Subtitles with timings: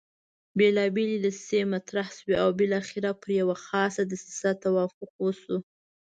[0.57, 5.57] بېلابېلې دسیسې طرح شوې او بالاخره پر یوه خاصه دسیسه توافق وشو.